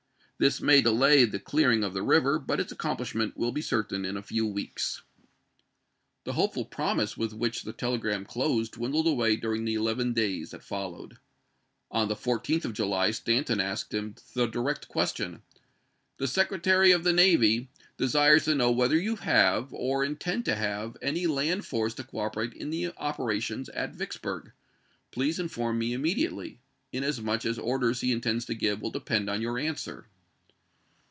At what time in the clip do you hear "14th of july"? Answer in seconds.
12.15-13.11